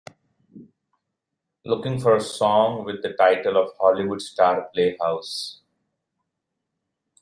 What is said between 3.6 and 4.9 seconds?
Hollywood Star